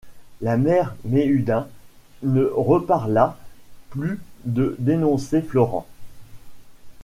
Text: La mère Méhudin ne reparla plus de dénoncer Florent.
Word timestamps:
La 0.41 0.57
mère 0.57 0.95
Méhudin 1.05 1.67
ne 2.23 2.43
reparla 2.45 3.37
plus 3.91 4.19
de 4.45 4.75
dénoncer 4.79 5.43
Florent. 5.43 5.85